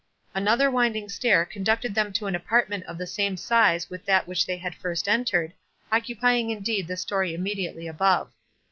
Another 0.33 0.71
winding 0.71 1.09
stair 1.09 1.45
conducted 1.45 1.93
them 1.93 2.11
to 2.13 2.25
an 2.25 2.33
apartment 2.33 2.83
of 2.85 2.97
the 2.97 3.05
same 3.05 3.37
size 3.37 3.87
with 3.87 4.03
that 4.05 4.25
which 4.27 4.47
they 4.47 4.57
had 4.57 4.73
first 4.73 5.07
entered, 5.07 5.53
occupying 5.91 6.49
indeed 6.49 6.87
the 6.87 6.97
story 6.97 7.35
immediately 7.35 7.85
above. 7.87 8.31